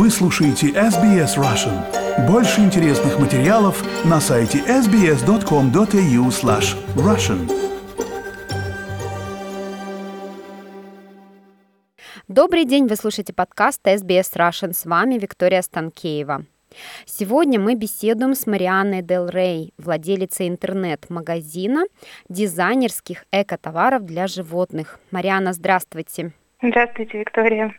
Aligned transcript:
Вы 0.00 0.08
слушаете 0.08 0.68
SBS 0.68 1.36
Russian. 1.36 2.26
Больше 2.26 2.62
интересных 2.62 3.18
материалов 3.18 3.84
на 4.06 4.18
сайте 4.18 4.60
sbs.com.au 4.60 6.28
slash 6.30 6.74
russian. 6.96 7.46
Добрый 12.28 12.64
день, 12.64 12.86
вы 12.86 12.96
слушаете 12.96 13.34
подкаст 13.34 13.86
SBS 13.86 14.32
Russian. 14.36 14.72
С 14.72 14.86
вами 14.86 15.18
Виктория 15.18 15.60
Станкеева. 15.60 16.46
Сегодня 17.04 17.60
мы 17.60 17.74
беседуем 17.74 18.34
с 18.34 18.46
Марианной 18.46 19.02
Дел 19.02 19.28
Рей, 19.28 19.74
владелицей 19.76 20.48
интернет-магазина 20.48 21.84
дизайнерских 22.30 23.26
эко-товаров 23.32 24.06
для 24.06 24.28
животных. 24.28 24.98
Марианна, 25.10 25.52
здравствуйте. 25.52 26.32
Здравствуйте, 26.62 27.18
Виктория. 27.18 27.74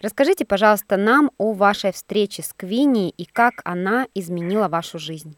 Расскажите, 0.00 0.44
пожалуйста, 0.44 0.96
нам 0.96 1.30
о 1.38 1.52
вашей 1.52 1.92
встрече 1.92 2.42
с 2.42 2.52
Квинни 2.52 3.10
и 3.10 3.24
как 3.24 3.54
она 3.64 4.06
изменила 4.14 4.68
вашу 4.68 4.98
жизнь. 4.98 5.36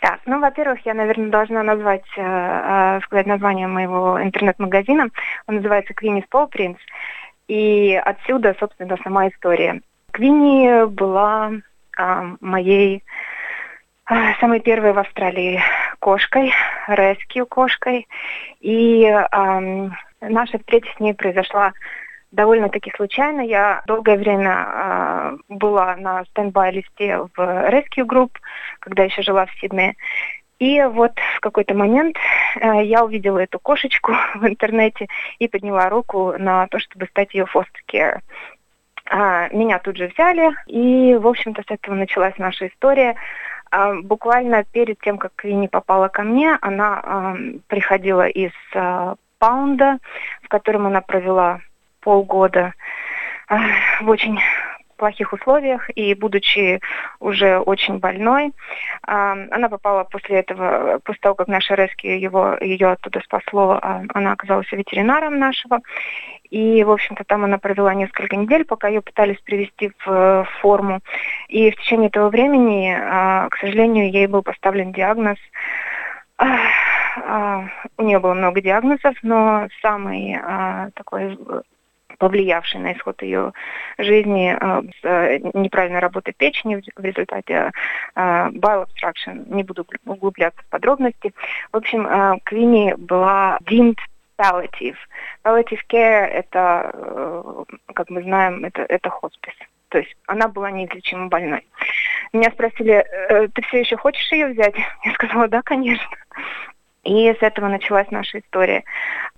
Так, 0.00 0.20
ну, 0.24 0.40
во-первых, 0.40 0.84
я, 0.86 0.94
наверное, 0.94 1.28
должна 1.28 1.62
назвать, 1.62 2.06
э, 2.16 2.22
э, 2.22 3.00
сказать 3.04 3.26
название 3.26 3.66
моего 3.66 4.22
интернет-магазина. 4.22 5.10
Он 5.46 5.56
называется 5.56 5.92
Queenie's 5.92 6.24
Paw 6.30 6.50
Prints. 6.50 6.78
И 7.48 8.00
отсюда, 8.02 8.56
собственно, 8.58 8.96
сама 9.02 9.28
история. 9.28 9.82
Квинни 10.12 10.86
была 10.86 11.52
э, 11.98 12.36
моей 12.40 13.02
э, 14.10 14.14
самой 14.40 14.60
первой 14.60 14.92
в 14.92 14.98
Австралии 14.98 15.60
кошкой, 15.98 16.52
rescue 16.88 17.44
кошкой. 17.44 18.08
И 18.60 19.04
э, 19.04 19.90
наша 20.20 20.58
встреча 20.58 20.90
с 20.96 21.00
ней 21.00 21.14
произошла 21.14 21.72
довольно-таки 22.30 22.92
случайно. 22.96 23.40
Я 23.40 23.82
долгое 23.86 24.16
время 24.16 24.66
э, 24.66 25.36
была 25.48 25.96
на 25.96 26.24
стендбай-листе 26.26 27.18
в 27.18 27.38
Rescue 27.38 28.06
Group, 28.06 28.30
когда 28.78 29.04
еще 29.04 29.22
жила 29.22 29.46
в 29.46 29.52
Сиднее. 29.60 29.96
И 30.58 30.82
вот 30.82 31.12
в 31.36 31.40
какой-то 31.40 31.74
момент 31.74 32.16
э, 32.56 32.84
я 32.84 33.04
увидела 33.04 33.38
эту 33.38 33.58
кошечку 33.58 34.12
в 34.34 34.46
интернете 34.46 35.08
и 35.38 35.48
подняла 35.48 35.88
руку 35.88 36.34
на 36.38 36.66
то, 36.68 36.78
чтобы 36.78 37.06
стать 37.06 37.34
ее 37.34 37.46
care. 37.90 38.20
А, 39.12 39.48
меня 39.48 39.80
тут 39.80 39.96
же 39.96 40.06
взяли, 40.06 40.52
и, 40.66 41.16
в 41.16 41.26
общем-то, 41.26 41.62
с 41.62 41.70
этого 41.70 41.96
началась 41.96 42.36
наша 42.38 42.68
история. 42.68 43.16
А, 43.70 43.94
буквально 43.94 44.62
перед 44.62 45.00
тем, 45.00 45.18
как 45.18 45.32
Квинни 45.34 45.66
попала 45.66 46.08
ко 46.08 46.22
мне, 46.22 46.56
она 46.60 47.00
а, 47.02 47.36
приходила 47.66 48.28
из 48.28 48.52
а, 48.74 49.16
Паунда, 49.40 49.98
в 50.42 50.48
котором 50.48 50.86
она 50.86 51.00
провела 51.00 51.60
полгода 52.00 52.74
в 54.00 54.08
очень 54.08 54.38
плохих 54.96 55.32
условиях, 55.32 55.88
и 55.96 56.14
будучи 56.14 56.78
уже 57.20 57.58
очень 57.58 57.98
больной, 57.98 58.52
она 59.02 59.68
попала 59.70 60.04
после 60.04 60.40
этого, 60.40 61.00
после 61.02 61.20
того, 61.22 61.34
как 61.34 61.48
наша 61.48 61.74
Рески 61.74 62.06
его, 62.06 62.56
ее 62.60 62.92
оттуда 62.92 63.20
спасло, 63.20 63.78
а, 63.80 64.02
она 64.12 64.32
оказалась 64.32 64.70
ветеринаром 64.70 65.38
нашего, 65.38 65.80
и, 66.50 66.84
в 66.84 66.90
общем-то, 66.90 67.24
там 67.24 67.44
она 67.44 67.56
провела 67.56 67.94
несколько 67.94 68.36
недель, 68.36 68.66
пока 68.66 68.88
ее 68.88 69.00
пытались 69.00 69.40
привести 69.40 69.92
в 70.04 70.46
форму. 70.60 71.00
И 71.48 71.70
в 71.70 71.76
течение 71.76 72.08
этого 72.08 72.28
времени, 72.28 72.94
а, 72.94 73.48
к 73.48 73.56
сожалению, 73.56 74.10
ей 74.10 74.26
был 74.26 74.42
поставлен 74.42 74.92
диагноз 74.92 75.38
у 77.96 78.02
нее 78.02 78.18
было 78.18 78.34
много 78.34 78.60
диагнозов, 78.60 79.14
но 79.22 79.68
самый 79.82 80.36
а, 80.36 80.90
такой 80.94 81.38
повлиявший 82.18 82.80
на 82.80 82.92
исход 82.92 83.22
ее 83.22 83.52
жизни 83.96 84.54
э, 84.54 84.82
э, 85.04 85.38
неправильной 85.54 86.00
работы 86.00 86.32
печени 86.36 86.82
в 86.94 87.02
результате 87.02 87.72
bile 88.14 88.84
obstruction. 88.84 89.54
Не 89.54 89.62
буду 89.62 89.86
углубляться 90.04 90.60
в 90.60 90.66
подробности. 90.66 91.32
В 91.72 91.78
общем, 91.78 92.06
Квинни 92.44 92.92
была 92.98 93.58
deemed 93.62 93.96
palliative. 94.40 94.96
Palliative 95.44 95.80
care– 95.88 96.26
это, 96.40 96.90
э, 96.94 97.64
как 97.94 98.10
мы 98.10 98.22
знаем, 98.22 98.64
это, 98.64 98.82
это 98.82 99.10
хоспис. 99.10 99.54
То 99.90 99.98
есть 99.98 100.16
она 100.26 100.48
была 100.48 100.70
неизлечимо 100.70 101.26
больной. 101.26 101.66
Меня 102.32 102.50
спросили, 102.50 102.94
э, 102.94 103.48
ты 103.48 103.62
все 103.62 103.80
еще 103.80 103.96
хочешь 103.96 104.30
ее 104.32 104.48
взять? 104.48 104.74
Я 105.04 105.12
сказала, 105.12 105.48
да, 105.48 105.62
конечно. 105.62 106.16
И 107.04 107.32
с 107.32 107.42
этого 107.42 107.68
началась 107.68 108.10
наша 108.10 108.40
история. 108.40 108.84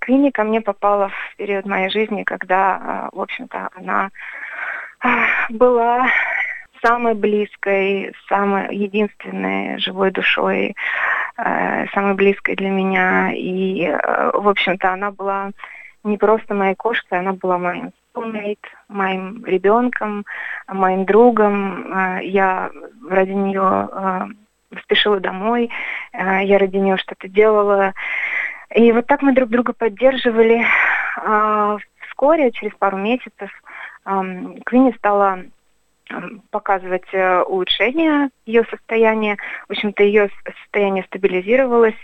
Квинни 0.01 0.31
ко 0.31 0.43
мне 0.43 0.61
попала 0.61 1.09
в 1.09 1.37
период 1.37 1.65
моей 1.65 1.91
жизни, 1.91 2.25
когда, 2.25 2.77
а, 2.77 3.09
в 3.13 3.21
общем-то, 3.21 3.69
она 3.77 4.11
а, 5.01 5.27
была 5.49 6.09
самой 6.83 7.15
близкой, 7.15 8.13
самой 8.29 8.75
единственной 8.75 9.79
живой 9.79 10.11
душой, 10.11 10.75
а, 11.37 11.87
самой 11.95 12.15
близкой 12.15 12.57
для 12.57 12.71
меня. 12.71 13.33
И, 13.33 13.89
в 13.89 14.49
общем-то, 14.49 14.93
она 14.93 15.13
была 15.13 15.51
не 16.03 16.19
просто 16.19 16.55
моей 16.55 16.75
кошкой, 16.75 17.21
она 17.21 17.33
была 17.33 17.59
моим 17.59 17.93
soulmate, 18.13 18.59
моим 18.89 19.45
ребенком, 19.45 20.27
моим 20.67 21.05
другом. 21.05 22.19
Я 22.23 22.71
ради 23.09 23.31
нее 23.31 24.35
спешила 24.83 25.21
домой, 25.21 25.71
э, 26.13 26.45
я 26.45 26.59
ради 26.59 26.77
нее 26.77 26.97
что-то 26.97 27.29
делала. 27.29 27.95
И 28.75 28.93
вот 28.93 29.07
так 29.07 29.23
мы 29.23 29.35
друг 29.35 29.51
друга 29.51 29.73
поддерживали. 29.73 30.65
А, 31.17 31.77
вскоре, 32.09 32.51
через 32.53 32.73
пару 32.75 32.97
месяцев, 32.97 33.51
Квинни 34.05 34.93
стала 34.97 35.45
показывать 36.51 37.07
э, 37.13 37.43
улучшение 37.43 38.31
ее 38.47 38.65
состояния. 38.71 39.37
В 39.69 39.73
общем-то, 39.73 40.03
ее 40.03 40.31
состояние 40.45 41.05
стабилизировалось. 41.05 41.97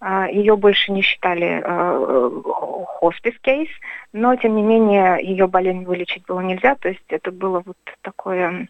А, 0.00 0.28
ее 0.28 0.56
больше 0.56 0.92
не 0.92 1.02
считали 1.02 1.62
э, 1.62 2.42
хоспис-кейс, 2.86 3.68
но, 4.14 4.34
тем 4.34 4.56
не 4.56 4.62
менее, 4.62 5.18
ее 5.22 5.46
болезнь 5.46 5.84
вылечить 5.84 6.24
было 6.26 6.40
нельзя. 6.40 6.74
То 6.76 6.88
есть 6.88 7.04
это 7.08 7.30
было 7.30 7.62
вот 7.64 7.76
такое 8.00 8.68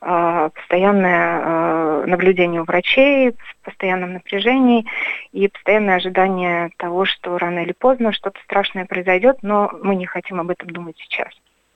а, 0.00 0.48
постоянное 0.50 1.40
а, 1.42 2.04
наблюдение 2.06 2.60
у 2.60 2.64
врачей, 2.64 3.30
в 3.30 3.64
постоянном 3.64 4.14
напряжении 4.14 4.84
и 5.32 5.46
постоянное 5.46 5.96
ожидание 5.96 6.70
того, 6.76 7.04
что 7.04 7.38
рано 7.38 7.60
или 7.60 7.72
поздно 7.72 8.12
что-то 8.12 8.40
страшное 8.42 8.84
произойдет, 8.84 9.38
но 9.42 9.70
мы 9.82 9.94
не 9.94 10.06
хотим 10.06 10.40
об 10.40 10.50
этом 10.50 10.70
думать 10.70 10.96
сейчас. 10.98 11.32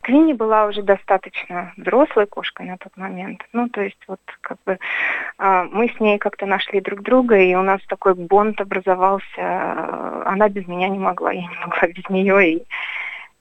Квинни 0.08 0.32
была 0.32 0.64
уже 0.64 0.80
достаточно 0.80 1.74
взрослой 1.76 2.24
кошкой 2.26 2.64
на 2.64 2.78
тот 2.78 2.96
момент. 2.96 3.44
Ну, 3.52 3.68
то 3.68 3.82
есть 3.82 4.02
вот 4.08 4.20
как 4.40 4.56
бы 4.64 4.78
а, 5.36 5.64
мы 5.64 5.90
с 5.90 6.00
ней 6.00 6.16
как-то 6.16 6.46
нашли 6.46 6.80
друг 6.80 7.02
друга, 7.02 7.36
и 7.36 7.54
у 7.54 7.60
нас 7.60 7.82
такой 7.88 8.14
бонд 8.14 8.58
образовался. 8.58 10.24
Она 10.24 10.48
без 10.48 10.66
меня 10.66 10.88
не 10.88 10.98
могла, 10.98 11.32
я 11.32 11.42
не 11.42 11.58
могла 11.62 11.88
без 11.88 12.08
нее. 12.08 12.52
И, 12.52 12.66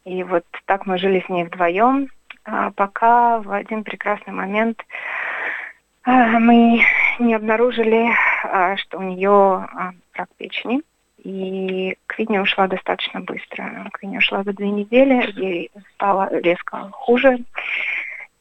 и 0.03 0.23
вот 0.23 0.43
так 0.65 0.85
мы 0.85 0.97
жили 0.97 1.23
с 1.25 1.29
ней 1.29 1.45
вдвоем. 1.45 2.09
А, 2.43 2.71
пока 2.71 3.39
в 3.39 3.49
один 3.49 3.85
прекрасный 3.85 4.33
момент 4.33 4.85
а, 6.03 6.37
мы 6.37 6.81
не 7.19 7.33
обнаружили, 7.33 8.09
а, 8.43 8.75
что 8.75 8.97
у 8.97 9.03
нее 9.03 9.69
рак 10.15 10.27
печени. 10.35 10.81
И 11.23 11.97
Квинни 12.05 12.37
ушла 12.37 12.67
достаточно 12.67 13.21
быстро. 13.21 13.89
Квинни 13.93 14.17
ушла 14.17 14.43
за 14.43 14.53
две 14.53 14.69
недели, 14.69 15.31
ей 15.39 15.71
стало 15.93 16.29
резко 16.31 16.89
хуже. 16.91 17.39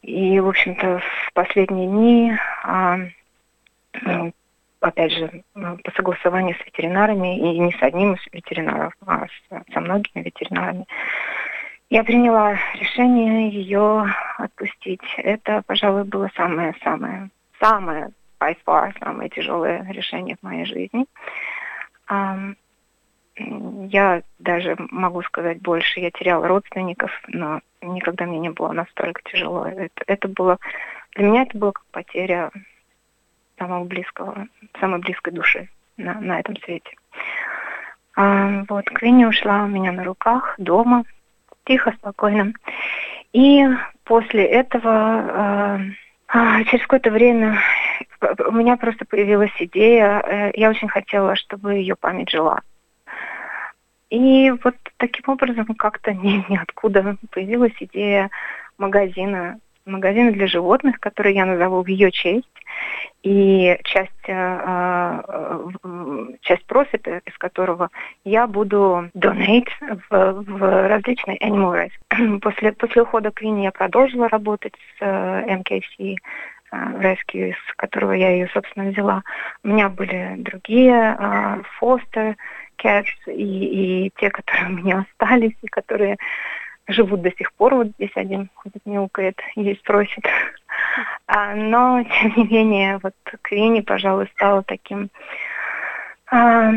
И, 0.03 0.39
в 0.39 0.49
общем-то, 0.49 0.99
в 0.99 1.33
последние 1.33 1.89
дни, 1.89 2.37
ну, 4.03 4.33
опять 4.81 5.13
же, 5.13 5.43
по 5.55 5.91
согласованию 5.97 6.55
с 6.55 6.65
ветеринарами, 6.65 7.37
и 7.39 7.59
не 7.59 7.73
с 7.73 7.83
одним 7.83 8.15
из 8.15 8.21
ветеринаров, 8.33 8.93
а 9.05 9.27
со 9.73 9.81
многими 9.81 10.23
ветеринарами, 10.23 10.87
я 11.91 12.05
приняла 12.05 12.57
решение 12.75 13.49
ее 13.49 14.07
отпустить. 14.39 15.03
Это, 15.17 15.63
пожалуй, 15.67 16.05
было 16.05 16.31
самое-самое, 16.37 17.31
самое, 17.61 18.11
by 18.39 18.57
far, 18.65 18.93
самое 19.01 19.29
тяжелое 19.31 19.85
решение 19.91 20.37
в 20.41 20.45
моей 20.45 20.67
жизни. 20.67 21.07
Я 23.39 24.23
даже 24.39 24.77
могу 24.79 25.23
сказать 25.23 25.61
больше. 25.61 26.01
Я 26.01 26.11
теряла 26.11 26.49
родственников, 26.49 27.11
но 27.29 27.61
никогда 27.83 28.25
мне 28.25 28.39
не 28.39 28.51
было 28.51 28.73
настолько 28.73 29.21
тяжело. 29.25 29.67
Это, 29.67 30.03
это 30.07 30.29
было 30.29 30.59
для 31.17 31.25
меня 31.25 31.43
это 31.43 31.57
было 31.57 31.73
как 31.73 31.85
потеря 31.87 32.51
самого 33.59 33.85
близкого, 33.85 34.49
самой 34.79 35.01
близкой 35.01 35.33
души 35.33 35.69
на, 35.97 36.21
на 36.21 36.41
этом 36.41 36.57
свете. 36.59 36.95
А, 38.15 38.65
вот, 38.69 38.85
Квинни 38.85 39.25
ушла 39.25 39.65
у 39.65 39.67
меня 39.67 39.93
на 39.93 40.05
руках 40.05 40.55
дома 40.59 41.05
тихо, 41.65 41.93
спокойно. 41.99 42.53
И 43.33 43.65
после 44.05 44.45
этого, 44.45 45.81
э, 46.29 46.65
через 46.65 46.83
какое-то 46.83 47.11
время, 47.11 47.59
у 48.47 48.53
меня 48.53 48.77
просто 48.77 49.07
появилась 49.07 49.53
идея, 49.59 50.21
э, 50.21 50.51
я 50.55 50.69
очень 50.69 50.89
хотела, 50.89 51.35
чтобы 51.35 51.75
ее 51.75 51.97
память 51.97 52.31
жила. 52.31 52.61
И 54.11 54.53
вот 54.63 54.75
таким 54.99 55.25
образом 55.33 55.67
как-то 55.77 56.13
ни, 56.15 56.45
ниоткуда 56.49 57.17
появилась 57.31 57.75
идея 57.81 58.31
магазина 58.79 59.59
магазина 59.87 60.33
для 60.33 60.47
животных, 60.47 61.01
который 61.01 61.35
я 61.35 61.47
назову 61.47 61.83
в 61.83 61.87
ее 61.87 62.11
честь. 62.11 62.49
И 63.23 63.79
часть, 63.85 64.11
э, 64.29 65.23
часть 66.43 66.65
просыпа, 66.67 67.21
из 67.25 67.39
которого 67.39 67.91
я 68.25 68.47
буду 68.47 69.11
donate 69.15 69.69
в, 70.11 70.43
в 70.43 70.89
различные 70.89 71.39
animal 71.39 71.89
rights. 71.89 72.39
После, 72.41 72.73
после 72.73 73.03
ухода 73.03 73.31
Квинни 73.31 73.63
я 73.63 73.73
продолжила 73.73 74.29
работать 74.29 74.75
с 74.99 75.03
MKC, 75.03 76.17
Rescue, 76.73 77.55
с 77.55 77.75
которого 77.77 78.13
я 78.13 78.31
ее, 78.31 78.49
собственно, 78.53 78.91
взяла. 78.91 79.23
У 79.63 79.69
меня 79.69 79.89
были 79.89 80.35
другие, 80.39 81.17
Foster, 81.81 82.35
Cats 82.83 83.07
и, 83.27 84.07
и 84.07 84.13
те, 84.17 84.31
которые 84.31 84.67
у 84.67 84.73
меня 84.73 85.07
остались, 85.09 85.57
и 85.63 85.67
которые 85.69 86.17
живут 86.89 87.23
до 87.23 87.31
сих 87.37 87.53
пор. 87.55 87.75
Вот 87.75 87.89
здесь 87.97 88.13
один 88.15 88.51
ходит, 88.55 88.85
мяукает, 88.85 89.39
есть 89.55 89.83
просит. 89.83 90.25
А, 91.27 91.55
но, 91.55 92.05
тем 92.05 92.35
не 92.37 92.45
менее, 92.45 92.99
вот 93.03 93.15
Квинни, 93.43 93.81
пожалуй, 93.81 94.29
стала 94.35 94.63
таким... 94.63 95.09
А, 96.31 96.71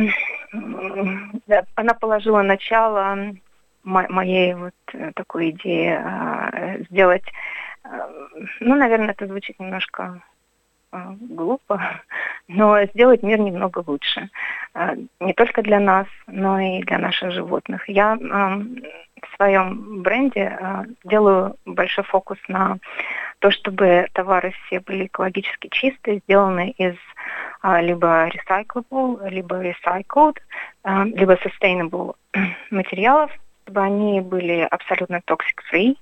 да, 0.54 1.66
она 1.76 1.94
положила 1.94 2.42
начало 2.42 3.36
моей 3.84 4.54
вот 4.54 4.74
такой 5.16 5.52
идеи 5.52 5.90
а, 5.90 6.78
сделать... 6.90 7.26
А, 7.84 8.10
ну, 8.62 8.76
наверное, 8.76 9.12
это 9.12 9.28
звучит 9.28 9.60
немножко 9.60 10.22
глупо, 10.92 12.02
но 12.48 12.84
сделать 12.86 13.24
мир 13.24 13.40
немного 13.40 13.84
лучше. 13.86 14.30
А, 14.74 14.96
не 15.20 15.34
только 15.34 15.62
для 15.62 15.80
нас, 15.80 16.08
но 16.28 16.60
и 16.60 16.82
для 16.82 16.98
наших 16.98 17.32
животных. 17.32 17.88
Я 17.88 18.16
в 18.16 19.36
своем 19.36 20.02
бренде 20.02 20.58
а, 20.60 20.86
делаю 21.04 21.56
большой 21.66 22.04
фокус 22.06 22.38
на 22.48 22.78
то, 23.40 23.52
чтобы 23.52 24.08
товары 24.14 24.54
все 24.66 24.80
были 24.80 25.06
экологически 25.06 25.70
чистые, 25.70 26.20
сделаны 26.20 26.72
из 26.72 26.96
либо 27.82 28.30
recyclable, 28.30 29.30
либо 29.30 29.62
recycled, 29.64 30.38
либо 30.86 31.36
sustainable 31.36 32.16
материалов, 32.70 33.32
чтобы 33.64 33.82
они 33.82 34.22
были 34.22 34.68
абсолютно 34.70 35.22
toxic-free, 35.28 35.96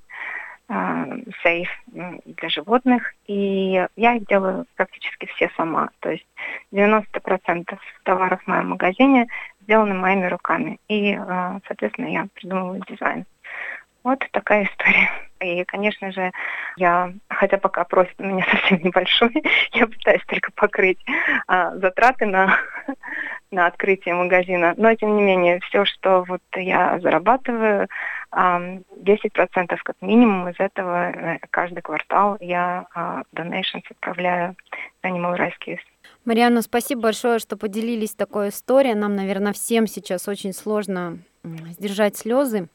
сейф 1.43 1.69
для 1.87 2.49
животных. 2.49 3.13
И 3.25 3.85
я 3.95 4.15
их 4.15 4.27
делаю 4.27 4.65
практически 4.75 5.25
все 5.35 5.49
сама. 5.55 5.89
То 5.99 6.11
есть 6.11 6.27
90% 6.71 7.77
товаров 8.03 8.41
в 8.43 8.47
моем 8.47 8.69
магазине 8.69 9.27
сделаны 9.61 9.93
моими 9.93 10.25
руками. 10.25 10.79
И, 10.87 11.13
а, 11.13 11.59
соответственно, 11.67 12.07
я 12.07 12.27
придумываю 12.33 12.81
дизайн. 12.87 13.25
Вот 14.03 14.19
такая 14.31 14.65
история. 14.65 15.09
И, 15.39 15.63
конечно 15.65 16.11
же, 16.11 16.31
я, 16.77 17.13
хотя 17.29 17.57
пока 17.57 17.83
профит 17.83 18.15
у 18.19 18.23
меня 18.23 18.45
совсем 18.51 18.79
небольшой, 18.83 19.31
я 19.73 19.87
пытаюсь 19.87 20.23
только 20.27 20.51
покрыть 20.51 20.99
а, 21.47 21.75
затраты 21.77 22.25
на, 22.25 22.57
на 23.51 23.67
открытие 23.67 24.15
магазина. 24.15 24.73
Но, 24.77 24.93
тем 24.95 25.15
не 25.15 25.23
менее, 25.23 25.59
все, 25.61 25.85
что 25.85 26.23
вот 26.27 26.41
я 26.55 26.99
зарабатываю, 26.99 27.87
10% 28.33 29.77
как 29.83 29.95
минимум 30.01 30.49
из 30.49 30.59
этого 30.59 31.11
э, 31.11 31.39
каждый 31.49 31.81
квартал 31.81 32.37
я 32.41 32.85
donations 33.33 33.83
отправляю 33.89 34.55
в 35.01 35.05
Animal 35.05 35.37
Rescue. 35.37 35.79
Марьяна, 36.25 36.61
спасибо 36.61 37.03
большое, 37.03 37.39
что 37.39 37.55
поделились 37.55 38.13
такой 38.13 38.49
историей. 38.49 38.95
Нам, 38.95 39.15
наверное, 39.15 39.53
всем 39.53 39.87
сейчас 39.87 40.27
очень 40.27 40.51
сложно 40.51 41.19
сдержать 41.43 42.17
слезы. 42.17 42.67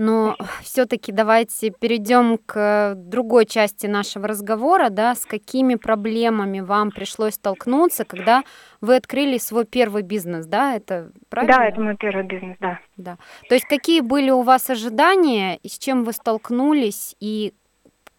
Но 0.00 0.34
все-таки 0.62 1.12
давайте 1.12 1.70
перейдем 1.78 2.38
к 2.38 2.94
другой 2.96 3.44
части 3.44 3.86
нашего 3.86 4.28
разговора, 4.28 4.88
да, 4.88 5.14
с 5.14 5.26
какими 5.26 5.74
проблемами 5.74 6.60
вам 6.60 6.90
пришлось 6.90 7.34
столкнуться, 7.34 8.06
когда 8.06 8.42
вы 8.80 8.96
открыли 8.96 9.36
свой 9.36 9.66
первый 9.66 10.02
бизнес, 10.02 10.46
да, 10.46 10.74
это 10.74 11.10
правильно? 11.28 11.58
Да, 11.58 11.66
это 11.66 11.80
мой 11.82 11.96
первый 11.96 12.24
бизнес, 12.24 12.56
да. 12.60 12.78
Да. 12.96 13.18
То 13.50 13.54
есть 13.54 13.66
какие 13.66 14.00
были 14.00 14.30
у 14.30 14.40
вас 14.40 14.70
ожидания, 14.70 15.56
и 15.56 15.68
с 15.68 15.78
чем 15.78 16.04
вы 16.04 16.14
столкнулись, 16.14 17.14
и 17.20 17.52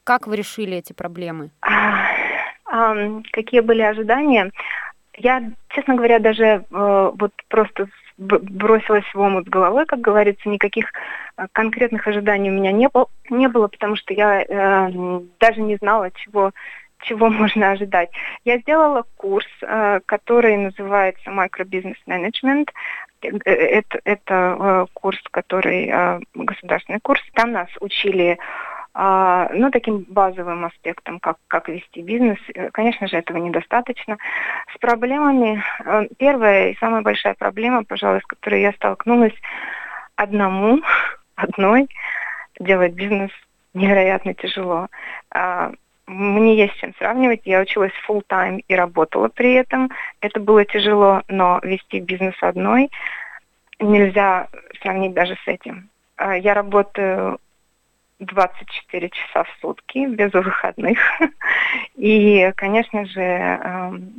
как 0.03 0.27
вы 0.27 0.35
решили 0.35 0.77
эти 0.77 0.93
проблемы? 0.93 1.49
А, 1.61 2.05
а, 2.65 2.95
какие 3.31 3.61
были 3.61 3.81
ожидания? 3.81 4.51
Я, 5.17 5.49
честно 5.69 5.95
говоря, 5.95 6.19
даже 6.19 6.45
э, 6.45 6.61
вот 6.69 7.31
просто 7.47 7.87
бросилась 8.21 9.05
в 9.13 9.19
омут 9.19 9.49
головой, 9.49 9.85
как 9.85 9.99
говорится, 9.99 10.47
никаких 10.47 10.91
э, 11.37 11.47
конкретных 11.51 12.07
ожиданий 12.07 12.49
у 12.49 12.53
меня 12.53 12.71
не, 12.71 12.87
было, 12.87 13.07
не 13.29 13.47
было 13.47 13.67
потому 13.67 13.95
что 13.95 14.13
я 14.13 14.43
э, 14.43 15.21
даже 15.39 15.61
не 15.61 15.75
знала, 15.77 16.11
чего, 16.11 16.51
чего 17.01 17.29
можно 17.41 17.71
ожидать. 17.71 18.09
Я 18.45 18.59
сделала 18.59 19.05
курс, 19.17 19.47
э, 19.61 19.99
который 20.05 20.57
называется 20.57 21.31
Microbusiness 21.31 21.97
Management. 22.07 22.69
Э, 23.23 23.29
это, 23.45 23.99
это 24.03 24.57
э, 24.59 24.85
курс, 24.93 25.19
который 25.31 25.87
э, 25.87 26.19
государственный 26.35 26.99
курс. 26.99 27.21
Там 27.33 27.51
нас 27.51 27.69
учили 27.79 28.37
а, 28.37 28.70
ну, 28.93 29.71
таким 29.71 30.05
базовым 30.09 30.65
аспектом, 30.65 31.19
как, 31.19 31.37
как 31.47 31.69
вести 31.69 32.01
бизнес, 32.01 32.37
э, 32.53 32.69
конечно 32.71 33.07
же, 33.07 33.17
этого 33.17 33.37
недостаточно. 33.37 34.17
С 34.73 34.77
проблемами, 34.79 35.63
э, 35.85 36.07
первая 36.17 36.71
и 36.71 36.77
самая 36.77 37.01
большая 37.01 37.33
проблема, 37.35 37.85
пожалуй, 37.85 38.19
с 38.19 38.25
которой 38.25 38.61
я 38.61 38.73
столкнулась 38.73 39.35
одному, 40.15 40.81
одной, 41.35 41.87
делать 42.59 42.93
бизнес 42.93 43.31
невероятно 43.73 44.33
тяжело. 44.33 44.87
А, 45.31 45.71
мне 46.07 46.57
есть 46.57 46.75
чем 46.75 46.93
сравнивать. 46.97 47.41
Я 47.45 47.61
училась 47.61 47.93
full 48.07 48.23
time 48.27 48.61
и 48.67 48.75
работала 48.75 49.29
при 49.29 49.53
этом. 49.53 49.89
Это 50.19 50.39
было 50.39 50.65
тяжело, 50.65 51.21
но 51.29 51.59
вести 51.63 51.99
бизнес 51.99 52.35
одной 52.41 52.89
нельзя 53.79 54.47
сравнить 54.81 55.13
даже 55.13 55.35
с 55.35 55.47
этим. 55.47 55.89
А, 56.17 56.35
я 56.35 56.53
работаю 56.53 57.39
24 58.21 59.09
часа 59.09 59.43
в 59.43 59.49
сутки, 59.61 60.05
без 60.05 60.31
выходных. 60.31 60.99
И, 61.95 62.51
конечно 62.55 63.05
же, 63.05 63.21
эм, 63.21 64.13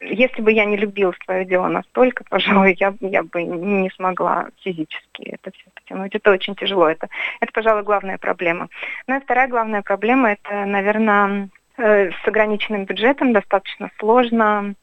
если 0.00 0.40
бы 0.40 0.52
я 0.52 0.64
не 0.64 0.76
любила 0.76 1.12
свое 1.24 1.44
дело 1.44 1.66
настолько, 1.66 2.24
пожалуй, 2.28 2.76
я, 2.78 2.94
я 3.00 3.22
бы 3.22 3.42
не 3.42 3.90
смогла 3.90 4.48
физически 4.62 5.22
это 5.22 5.50
все 5.50 5.64
потянуть. 5.74 6.14
Это 6.14 6.30
очень 6.30 6.54
тяжело. 6.54 6.88
Это, 6.88 7.08
это, 7.40 7.52
пожалуй, 7.52 7.82
главная 7.82 8.18
проблема. 8.18 8.68
Ну 9.06 9.16
и 9.16 9.20
вторая 9.20 9.48
главная 9.48 9.82
проблема, 9.82 10.32
это, 10.32 10.64
наверное, 10.64 11.48
э, 11.76 12.10
с 12.10 12.28
ограниченным 12.28 12.84
бюджетом 12.84 13.32
достаточно 13.32 13.90
сложно 13.98 14.74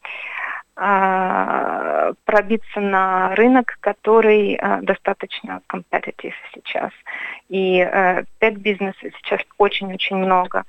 пробиться 0.76 2.82
на 2.82 3.34
рынок, 3.36 3.78
который 3.80 4.56
а, 4.56 4.82
достаточно 4.82 5.62
competitive 5.70 6.34
сейчас. 6.54 6.92
И 7.48 7.80
пет-бизнеса 8.40 9.10
сейчас 9.18 9.40
очень-очень 9.58 10.18
много 10.18 10.66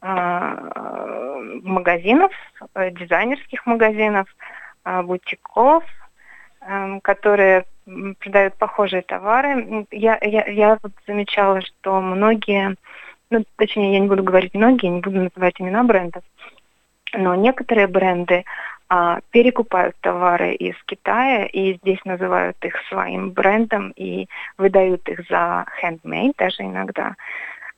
а, 0.00 1.40
магазинов, 1.64 2.30
э, 2.74 2.92
дизайнерских 2.92 3.66
магазинов, 3.66 4.28
бутиков, 4.84 5.84
эм, 6.60 7.00
которые 7.00 7.64
продают 8.20 8.54
похожие 8.54 9.02
товары. 9.02 9.86
Я, 9.90 10.18
я, 10.20 10.46
я 10.46 10.78
вот 10.82 10.92
замечала, 11.06 11.60
что 11.62 12.00
многие, 12.00 12.76
ну, 13.30 13.44
точнее, 13.56 13.94
я 13.94 14.00
не 14.00 14.08
буду 14.08 14.22
говорить 14.22 14.54
многие, 14.54 14.86
не 14.86 15.00
буду 15.00 15.22
называть 15.22 15.60
имена 15.60 15.82
брендов, 15.84 16.22
но 17.12 17.34
некоторые 17.34 17.86
бренды 17.86 18.44
а, 18.44 18.72
перекупают 19.30 19.96
товары 20.00 20.52
из 20.54 20.74
Китая 20.84 21.46
и 21.46 21.74
здесь 21.74 22.04
называют 22.04 22.56
их 22.64 22.76
своим 22.88 23.30
брендом 23.30 23.92
и 23.96 24.28
выдают 24.58 25.08
их 25.08 25.20
за 25.28 25.64
handmade 25.82 26.34
даже 26.36 26.62
иногда, 26.62 27.14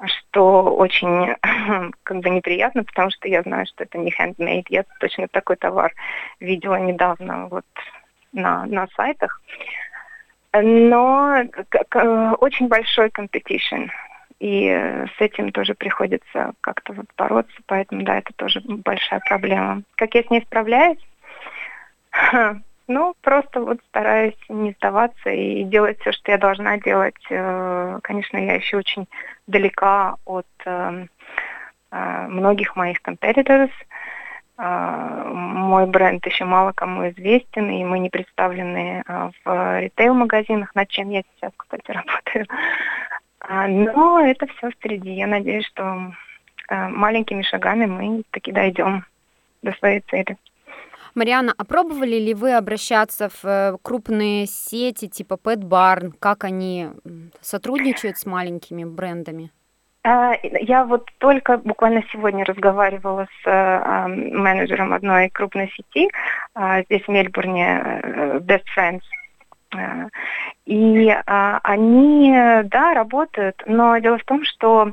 что 0.06 0.74
очень 0.74 1.34
как 2.02 2.18
бы 2.18 2.30
неприятно, 2.30 2.84
потому 2.84 3.10
что 3.10 3.28
я 3.28 3.42
знаю, 3.42 3.66
что 3.66 3.84
это 3.84 3.98
не 3.98 4.10
handmade. 4.10 4.66
Я 4.68 4.84
точно 4.98 5.28
такой 5.28 5.56
товар 5.56 5.92
видела 6.40 6.76
недавно 6.76 7.46
вот 7.46 7.66
на, 8.32 8.66
на 8.66 8.88
сайтах. 8.96 9.40
Но 10.52 11.42
очень 12.40 12.68
большой 12.68 13.08
competition 13.08 13.88
и 14.44 15.06
с 15.16 15.20
этим 15.20 15.52
тоже 15.52 15.74
приходится 15.74 16.52
как-то 16.60 16.92
вот 16.92 17.06
бороться, 17.16 17.56
поэтому, 17.64 18.02
да, 18.02 18.18
это 18.18 18.30
тоже 18.34 18.60
большая 18.66 19.20
проблема. 19.26 19.82
Как 19.96 20.14
я 20.14 20.22
с 20.22 20.28
ней 20.28 20.42
справляюсь? 20.42 20.98
Ну, 22.86 23.14
просто 23.22 23.62
вот 23.62 23.78
стараюсь 23.88 24.36
не 24.50 24.72
сдаваться 24.72 25.30
и 25.30 25.64
делать 25.64 25.98
все, 26.00 26.12
что 26.12 26.32
я 26.32 26.36
должна 26.36 26.76
делать. 26.76 27.16
Э, 27.30 27.98
конечно, 28.02 28.36
я 28.36 28.56
еще 28.56 28.76
очень 28.76 29.08
далека 29.46 30.16
от 30.26 30.44
э, 30.66 31.06
э, 31.90 32.26
многих 32.28 32.76
моих 32.76 32.98
competitors. 33.00 33.70
Мой 34.58 35.86
бренд 35.86 36.26
еще 36.26 36.44
мало 36.44 36.72
кому 36.72 37.08
известен, 37.08 37.70
и 37.70 37.82
мы 37.84 37.98
не 37.98 38.10
представлены 38.10 39.02
в 39.44 39.80
ритейл-магазинах, 39.80 40.74
над 40.74 40.88
чем 40.90 41.08
я 41.08 41.22
сейчас, 41.22 41.52
кстати, 41.56 41.90
работаю. 41.90 42.46
А, 43.46 43.66
но 43.68 44.20
это 44.20 44.46
все 44.46 44.70
впереди. 44.70 45.12
Я 45.12 45.26
надеюсь, 45.26 45.66
что 45.66 46.12
э, 46.68 46.88
маленькими 46.88 47.42
шагами 47.42 47.86
мы 47.86 48.22
таки 48.30 48.52
дойдем 48.52 49.04
до 49.62 49.72
своей 49.72 50.00
цели. 50.00 50.36
Мариана, 51.14 51.54
а 51.56 51.64
пробовали 51.64 52.18
ли 52.18 52.34
вы 52.34 52.54
обращаться 52.54 53.28
в 53.28 53.44
э, 53.44 53.76
крупные 53.82 54.46
сети 54.46 55.08
типа 55.08 55.34
Pet 55.34 55.60
Barn? 55.60 56.12
Как 56.18 56.44
они 56.44 56.88
сотрудничают 57.40 58.16
с 58.16 58.26
маленькими 58.26 58.84
брендами? 58.84 59.50
А, 60.02 60.34
я 60.42 60.84
вот 60.84 61.10
только 61.18 61.58
буквально 61.58 62.02
сегодня 62.12 62.44
разговаривала 62.44 63.26
с 63.42 63.46
э, 63.46 64.06
менеджером 64.08 64.92
одной 64.92 65.28
крупной 65.28 65.70
сети 65.76 66.10
а, 66.54 66.82
здесь 66.82 67.02
в 67.02 67.08
Мельбурне, 67.08 68.00
Best 68.40 68.64
Friends. 68.76 69.02
И 70.66 71.08
они, 71.26 72.32
да, 72.64 72.94
работают, 72.94 73.62
но 73.66 73.98
дело 73.98 74.18
в 74.18 74.24
том, 74.24 74.44
что 74.44 74.92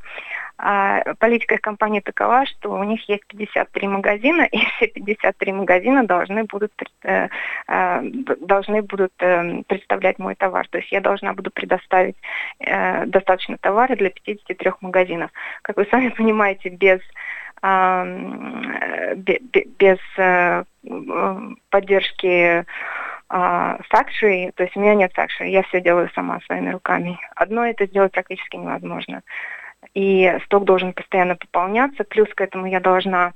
а 0.64 1.02
политика 1.18 1.56
их 1.56 1.62
компании 1.62 2.02
такова, 2.02 2.46
что 2.46 2.74
у 2.74 2.84
них 2.84 3.10
есть 3.10 3.26
53 3.26 3.88
магазина, 3.88 4.44
и 4.44 4.60
все 4.76 4.88
53 4.88 5.54
магазина 5.54 6.06
должны 6.06 6.44
будут, 6.44 6.72
э, 7.02 7.30
э, 7.68 8.02
должны 8.42 8.84
будут 8.84 9.12
э, 9.22 9.64
представлять 9.68 10.20
мой 10.20 10.36
товар. 10.36 10.68
То 10.68 10.78
есть 10.78 10.92
я 10.92 11.02
должна 11.02 11.34
буду 11.34 11.50
предоставить 11.50 12.16
э, 12.60 13.08
достаточно 13.08 13.58
товара 13.58 13.96
для 13.96 14.12
53 14.12 14.74
магазинов. 14.82 15.32
Как 15.64 15.78
вы 15.78 15.88
сами 15.90 16.10
понимаете, 16.18 16.70
без 16.70 17.00
без 19.80 20.00
э, 20.18 20.64
поддержки 23.32 23.94
factory, 23.94 24.52
то 24.54 24.64
есть 24.64 24.76
у 24.76 24.82
меня 24.82 24.96
нет 24.96 25.12
factory, 25.18 25.50
я 25.50 25.64
все 25.64 25.82
делаю 25.82 26.10
сама 26.14 26.40
своими 26.42 26.72
руками. 26.72 27.20
Одно 27.36 27.66
это 27.66 27.86
сделать 27.86 28.12
практически 28.12 28.56
невозможно 28.58 29.22
и 29.94 30.38
сток 30.46 30.66
должен 30.66 30.94
постоянно 30.94 31.36
пополняться. 31.36 32.04
Плюс 32.04 32.30
к 32.34 32.42
этому 32.42 32.66
я 32.66 32.80
должна 32.80 33.34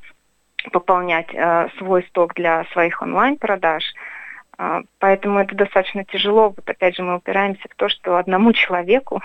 пополнять 0.71 1.27
э, 1.33 1.69
свой 1.77 2.03
сток 2.03 2.33
для 2.33 2.65
своих 2.65 3.01
онлайн-продаж. 3.01 3.83
Э, 4.57 4.81
поэтому 4.99 5.39
это 5.39 5.55
достаточно 5.55 6.03
тяжело. 6.05 6.49
Вот 6.49 6.69
опять 6.69 6.95
же 6.95 7.03
мы 7.03 7.17
упираемся 7.17 7.67
в 7.69 7.75
то, 7.75 7.89
что 7.89 8.17
одному 8.17 8.53
человеку 8.53 9.21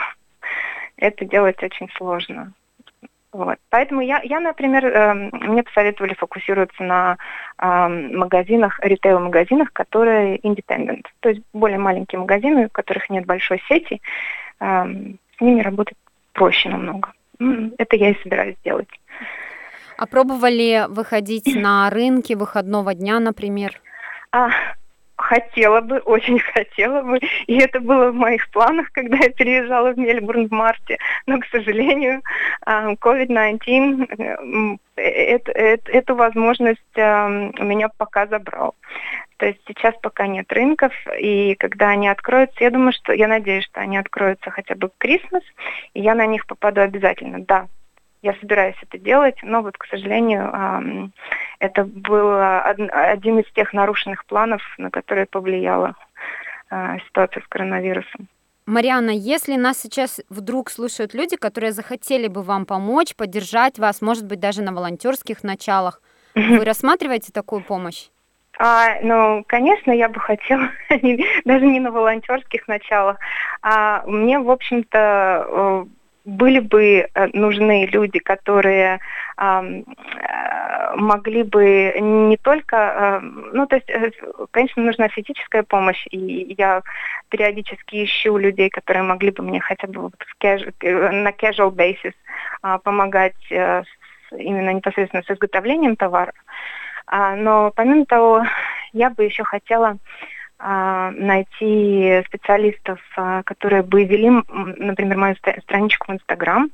это 0.96 1.24
делать 1.24 1.62
очень 1.62 1.90
сложно. 1.96 2.52
Вот. 3.32 3.58
Поэтому 3.68 4.00
я, 4.00 4.20
я 4.24 4.40
например, 4.40 4.86
э, 4.86 5.14
мне 5.14 5.62
посоветовали 5.62 6.14
фокусироваться 6.14 6.82
на 6.82 7.16
э, 7.58 7.88
магазинах, 7.88 8.80
ритейл-магазинах, 8.82 9.72
которые 9.72 10.38
independent, 10.38 11.06
то 11.20 11.28
есть 11.28 11.42
более 11.52 11.78
маленькие 11.78 12.18
магазины, 12.18 12.66
у 12.66 12.68
которых 12.70 13.08
нет 13.08 13.26
большой 13.26 13.62
сети, 13.68 14.00
э, 14.58 14.84
с 15.36 15.40
ними 15.40 15.60
работать 15.60 15.96
проще 16.32 16.68
намного. 16.70 17.12
Это 17.78 17.96
я 17.96 18.10
и 18.10 18.22
собираюсь 18.22 18.56
сделать. 18.58 18.88
А 19.96 20.06
пробовали 20.06 20.86
выходить 20.88 21.54
на 21.54 21.88
рынки 21.88 22.34
выходного 22.34 22.94
дня, 22.94 23.20
например? 23.20 23.80
А, 24.32 24.50
хотела 25.30 25.80
бы, 25.80 25.98
очень 26.04 26.40
хотела 26.40 27.02
бы. 27.02 27.18
И 27.46 27.58
это 27.58 27.80
было 27.80 28.10
в 28.10 28.14
моих 28.14 28.50
планах, 28.50 28.90
когда 28.92 29.16
я 29.18 29.30
переезжала 29.30 29.92
в 29.92 29.98
Мельбурн 29.98 30.48
в 30.48 30.52
марте. 30.52 30.98
Но, 31.26 31.38
к 31.38 31.46
сожалению, 31.46 32.22
COVID-19 32.66 34.78
эту, 34.96 35.52
эту 35.52 36.14
возможность 36.14 36.96
у 36.96 37.64
меня 37.64 37.88
пока 37.96 38.26
забрал. 38.26 38.74
То 39.38 39.46
есть 39.46 39.60
сейчас 39.66 39.94
пока 40.02 40.26
нет 40.26 40.52
рынков, 40.52 40.92
и 41.18 41.54
когда 41.54 41.90
они 41.90 42.08
откроются, 42.08 42.62
я 42.62 42.70
думаю, 42.70 42.92
что, 42.92 43.14
я 43.14 43.26
надеюсь, 43.26 43.64
что 43.64 43.80
они 43.80 43.96
откроются 43.96 44.50
хотя 44.50 44.74
бы 44.74 44.90
к 44.90 44.98
Крисмас, 44.98 45.42
и 45.94 46.02
я 46.02 46.14
на 46.14 46.26
них 46.26 46.46
попаду 46.46 46.82
обязательно. 46.82 47.40
Да, 47.40 47.66
я 48.22 48.34
собираюсь 48.40 48.76
это 48.82 48.98
делать, 48.98 49.36
но 49.42 49.62
вот, 49.62 49.76
к 49.78 49.86
сожалению, 49.86 51.12
это 51.58 51.84
был 51.84 52.38
один 52.38 53.38
из 53.38 53.50
тех 53.52 53.72
нарушенных 53.72 54.24
планов, 54.26 54.62
на 54.78 54.90
которые 54.90 55.26
повлияла 55.26 55.94
а, 56.70 56.98
ситуация 57.00 57.42
с 57.42 57.46
коронавирусом. 57.48 58.28
Марианна, 58.66 59.10
если 59.10 59.56
нас 59.56 59.80
сейчас 59.80 60.20
вдруг 60.28 60.70
слушают 60.70 61.14
люди, 61.14 61.36
которые 61.36 61.72
захотели 61.72 62.28
бы 62.28 62.42
вам 62.42 62.66
помочь, 62.66 63.16
поддержать 63.16 63.78
вас, 63.78 64.00
может 64.00 64.26
быть, 64.26 64.38
даже 64.38 64.62
на 64.62 64.72
волонтерских 64.72 65.42
началах, 65.42 66.00
вы 66.36 66.64
рассматриваете 66.64 67.32
такую 67.32 67.62
помощь? 67.62 68.08
А, 68.58 69.00
ну, 69.02 69.42
конечно, 69.46 69.90
я 69.90 70.08
бы 70.08 70.20
хотела, 70.20 70.68
даже 71.44 71.66
не 71.66 71.80
на 71.80 71.90
волонтерских 71.90 72.68
началах, 72.68 73.16
а 73.62 74.04
мне, 74.06 74.38
в 74.38 74.50
общем-то, 74.50 75.46
э, 75.48 75.84
были 76.24 76.60
бы 76.60 77.08
э, 77.12 77.26
нужны 77.32 77.86
люди, 77.86 78.18
которые 78.18 79.00
э, 79.36 79.82
могли 80.96 81.42
бы 81.42 81.94
не 81.98 82.36
только, 82.36 82.76
э, 82.76 83.20
ну 83.52 83.66
то 83.66 83.76
есть, 83.76 83.90
э, 83.90 84.10
конечно, 84.50 84.82
нужна 84.82 85.08
физическая 85.08 85.62
помощь, 85.62 86.06
и 86.10 86.54
я 86.58 86.82
периодически 87.28 88.04
ищу 88.04 88.36
людей, 88.36 88.70
которые 88.70 89.02
могли 89.02 89.30
бы 89.30 89.42
мне 89.42 89.60
хотя 89.60 89.86
бы 89.86 90.10
на 90.82 91.30
casual 91.30 91.74
basis 91.74 92.14
э, 92.62 92.78
помогать 92.82 93.34
именно 93.50 94.72
непосредственно 94.72 95.22
с 95.22 95.30
изготовлением 95.30 95.96
товаров. 95.96 96.34
А, 97.06 97.34
но 97.34 97.72
помимо 97.74 98.06
того, 98.06 98.44
я 98.92 99.10
бы 99.10 99.24
еще 99.24 99.42
хотела 99.42 99.88
а, 99.88 99.96
найти 100.62 102.22
специалистов, 102.26 103.00
а, 103.16 103.42
которые 103.44 103.82
бы 103.82 104.04
вели, 104.04 104.30
например, 104.50 105.16
мою 105.16 105.36
страничку 105.36 106.12
в 106.12 106.14
Инстаграм, 106.14 106.70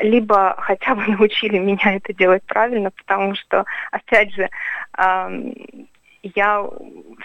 либо 0.00 0.54
хотя 0.58 0.94
бы 0.94 1.06
научили 1.06 1.58
меня 1.58 1.94
это 1.94 2.12
делать 2.12 2.42
правильно, 2.44 2.90
потому 2.90 3.34
что, 3.34 3.64
опять 3.90 4.32
же, 4.32 4.48
я 6.22 6.68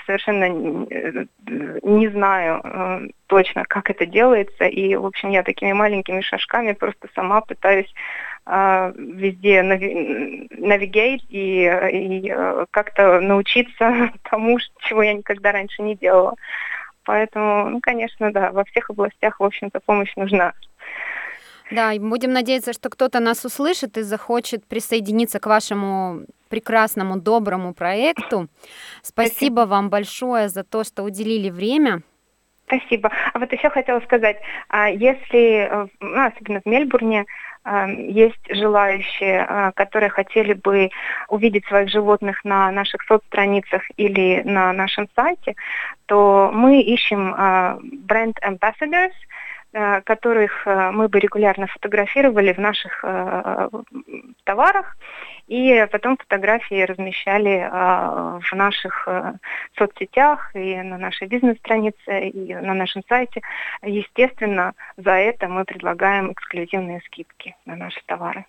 совершенно 0.06 0.50
не 0.50 2.08
знаю 2.10 2.62
э, 2.64 3.08
точно, 3.28 3.64
как 3.66 3.90
это 3.90 4.06
делается, 4.06 4.66
и, 4.66 4.96
в 4.96 5.06
общем, 5.06 5.30
я 5.30 5.44
такими 5.44 5.74
маленькими 5.74 6.22
шажками 6.22 6.74
просто 6.74 7.08
сама 7.14 7.42
пытаюсь 7.42 7.94
а, 8.50 8.94
везде 8.96 9.62
навигейт 9.62 11.22
и, 11.30 11.64
и 11.92 12.32
э, 12.34 12.66
как-то 12.72 13.20
научиться 13.20 14.12
тому, 14.30 14.58
чего 14.80 15.04
я 15.04 15.14
никогда 15.14 15.52
раньше 15.52 15.82
не 15.82 15.96
делала. 15.96 16.36
Поэтому, 17.04 17.70
ну, 17.70 17.80
конечно, 17.82 18.32
да, 18.32 18.52
во 18.52 18.64
всех 18.64 18.90
областях, 18.90 19.40
в 19.40 19.44
общем-то, 19.44 19.82
помощь 19.82 20.16
нужна. 20.16 20.54
Да, 21.72 21.94
и 21.94 22.00
будем 22.00 22.32
надеяться, 22.32 22.74
что 22.74 22.90
кто-то 22.90 23.20
нас 23.20 23.46
услышит 23.46 23.98
и 23.98 24.02
захочет 24.02 24.66
присоединиться 24.66 25.40
к 25.40 25.48
вашему 25.48 26.22
прекрасному, 26.50 27.20
доброму 27.20 27.74
проекту. 27.74 28.48
Спасибо, 29.02 29.36
Спасибо 29.36 29.60
вам 29.62 29.90
большое 29.90 30.50
за 30.50 30.64
то, 30.64 30.84
что 30.84 31.04
уделили 31.04 31.50
время. 31.50 32.02
Спасибо. 32.68 33.12
А 33.34 33.40
вот 33.40 33.52
еще 33.52 33.70
хотела 33.70 34.00
сказать, 34.02 34.38
а 34.70 34.90
если, 34.90 35.70
э, 35.70 35.88
ну, 36.00 36.26
особенно 36.26 36.62
в 36.62 36.66
Мельбурне, 36.66 37.26
есть 37.98 38.40
желающие, 38.50 39.46
а, 39.46 39.72
которые 39.74 40.10
хотели 40.10 40.54
бы 40.54 40.90
увидеть 41.28 41.66
своих 41.66 41.90
животных 41.90 42.46
на 42.46 42.72
наших 42.72 43.02
соцстраницах 43.04 43.82
или 43.98 44.42
на 44.46 44.72
нашем 44.72 45.10
сайте, 45.16 45.56
то 46.06 46.50
мы 46.54 46.82
ищем 46.82 47.36
бренд 48.06 48.38
ambassadors, 48.42 49.12
которых 49.72 50.66
мы 50.66 51.08
бы 51.08 51.20
регулярно 51.20 51.68
фотографировали 51.68 52.54
в 52.54 52.58
наших 52.58 53.04
товарах 54.44 54.98
и 55.48 55.86
потом 55.92 56.18
фотографии 56.18 56.82
размещали 56.82 57.70
в 57.70 58.54
наших 58.54 59.08
соцсетях 59.78 60.56
и 60.56 60.76
на 60.82 60.98
нашей 60.98 61.28
бизнес-странице 61.28 62.30
и 62.30 62.56
на 62.56 62.74
нашем 62.74 63.04
сайте. 63.08 63.42
Естественно, 63.84 64.74
за 64.98 65.12
это 65.12 65.48
мы 65.48 65.66
предлагаем 65.66 66.32
эксклюзивные 66.32 67.02
скидки 67.06 67.56
на 67.66 67.76
наши 67.76 68.02
товары. 68.06 68.46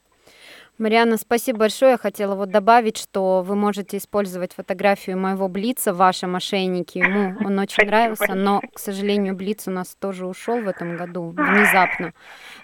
Марианна, 0.79 1.17
спасибо 1.17 1.61
большое. 1.61 1.93
Я 1.93 1.99
хотела 1.99 2.37
вот 2.37 2.51
добавить, 2.51 2.97
что 2.97 3.43
вы 3.43 3.57
можете 3.57 3.97
использовать 3.97 4.53
фотографию 4.53 5.19
моего 5.19 5.49
Блица 5.49 5.93
в 5.93 5.97
вашем 5.97 6.37
ошейнике. 6.37 7.01
Ему 7.01 7.37
он 7.45 7.59
очень 7.59 7.85
нравился, 7.85 8.35
но, 8.35 8.61
к 8.73 8.79
сожалению, 8.79 9.35
Блиц 9.35 9.67
у 9.67 9.73
нас 9.73 9.97
тоже 9.99 10.27
ушел 10.27 10.61
в 10.61 10.69
этом 10.69 10.97
году 10.97 11.35
внезапно. 11.37 12.13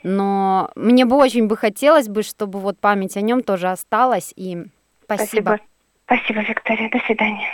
Но 0.04 0.71
мне 0.76 1.04
бы 1.04 1.16
очень 1.16 1.49
бы 1.49 1.56
хотелось 1.56 2.09
бы, 2.09 2.23
чтобы 2.23 2.61
вот 2.61 2.78
память 2.78 3.16
о 3.16 3.21
нем 3.21 3.42
тоже 3.42 3.68
осталась. 3.68 4.33
И 4.37 4.64
спасибо. 5.04 5.59
Спасибо, 5.59 5.61
спасибо 6.06 6.40
Виктория. 6.40 6.90
До 6.90 6.99
свидания. 7.06 7.49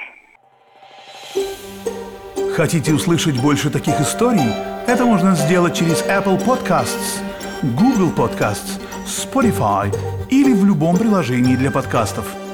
Хотите 2.55 2.93
услышать 2.93 3.41
больше 3.41 3.71
таких 3.71 3.99
историй? 4.01 4.53
Это 4.87 5.07
можно 5.07 5.35
сделать 5.35 5.75
через 5.75 6.03
Apple 6.05 6.45
Podcasts, 6.45 7.23
Google 7.63 8.11
Podcasts, 8.13 8.79
Spotify 9.07 9.95
или 10.31 10.53
в 10.53 10.65
любом 10.65 10.97
приложении 10.97 11.57
для 11.57 11.71
подкастов– 11.71 12.27